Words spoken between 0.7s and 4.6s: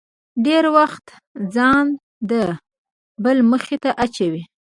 وخت ځان د بلا مخې ته اچوي.